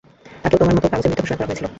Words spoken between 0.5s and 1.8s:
তোমার মতো কাগজে মৃত ঘোষণা করা হয়েছিলো।